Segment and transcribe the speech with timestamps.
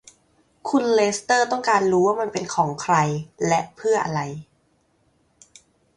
[0.69, 2.95] คุณเลสเตอร์ต้องการรู้ว่ามันเป็นของใคร
[3.47, 4.21] และเพื่ออะไร